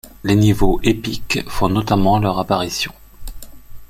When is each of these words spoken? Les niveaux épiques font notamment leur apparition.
Les 0.23 0.33
niveaux 0.35 0.79
épiques 0.81 1.47
font 1.47 1.69
notamment 1.69 2.17
leur 2.17 2.39
apparition. 2.39 2.91